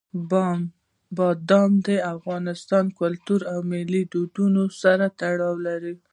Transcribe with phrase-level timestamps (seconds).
[1.17, 2.45] بادام د افغان
[2.99, 5.93] کلتور او ملي دودونو سره تړاو لري.